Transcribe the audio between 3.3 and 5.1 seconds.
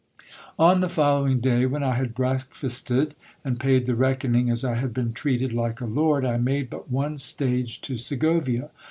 and paid the reckoning as I had